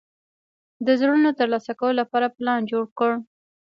[0.85, 3.11] د زړونو ترلاسه کولو لپاره پلان جوړ کړ.